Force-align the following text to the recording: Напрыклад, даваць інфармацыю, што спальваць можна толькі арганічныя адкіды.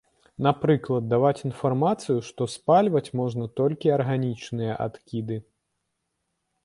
Напрыклад, 0.45 1.03
даваць 1.11 1.45
інфармацыю, 1.49 2.17
што 2.29 2.47
спальваць 2.55 3.03
можна 3.21 3.45
толькі 3.63 3.93
арганічныя 3.99 4.73
адкіды. 4.87 5.37